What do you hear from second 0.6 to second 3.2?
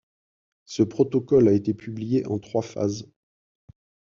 Ce protocole a été publié en trois phases.